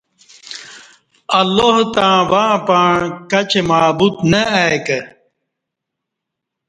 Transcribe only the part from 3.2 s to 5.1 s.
کچی معبود نہ ائی کہ